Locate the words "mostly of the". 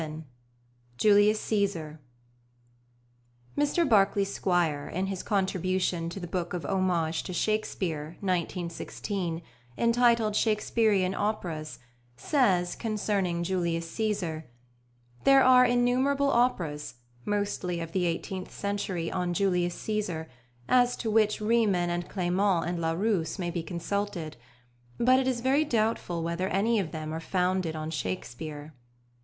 17.23-18.05